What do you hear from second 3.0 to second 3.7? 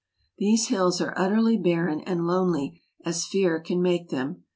as fear